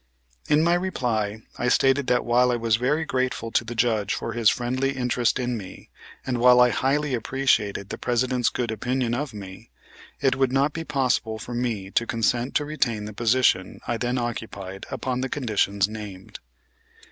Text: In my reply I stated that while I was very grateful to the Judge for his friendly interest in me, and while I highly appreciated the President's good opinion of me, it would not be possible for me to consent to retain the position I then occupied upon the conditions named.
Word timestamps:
In 0.49 0.63
my 0.63 0.73
reply 0.73 1.43
I 1.59 1.67
stated 1.67 2.07
that 2.07 2.25
while 2.25 2.51
I 2.51 2.55
was 2.55 2.77
very 2.77 3.05
grateful 3.05 3.51
to 3.51 3.63
the 3.63 3.75
Judge 3.75 4.15
for 4.15 4.33
his 4.33 4.49
friendly 4.49 4.93
interest 4.93 5.37
in 5.37 5.55
me, 5.55 5.91
and 6.25 6.39
while 6.39 6.59
I 6.59 6.69
highly 6.69 7.13
appreciated 7.13 7.89
the 7.89 7.99
President's 7.99 8.49
good 8.49 8.71
opinion 8.71 9.13
of 9.13 9.31
me, 9.31 9.69
it 10.19 10.35
would 10.35 10.51
not 10.51 10.73
be 10.73 10.83
possible 10.83 11.37
for 11.37 11.53
me 11.53 11.91
to 11.91 12.07
consent 12.07 12.55
to 12.55 12.65
retain 12.65 13.05
the 13.05 13.13
position 13.13 13.79
I 13.87 13.97
then 13.97 14.17
occupied 14.17 14.87
upon 14.89 15.21
the 15.21 15.29
conditions 15.29 15.87
named. 15.87 16.39